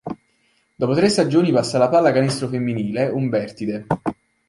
[0.73, 3.85] Dopo tre stagioni passa alla Pallacanestro Femminile Umbertide.